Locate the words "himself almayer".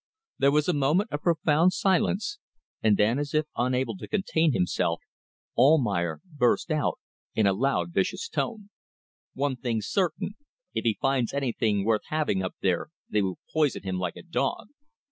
4.51-6.21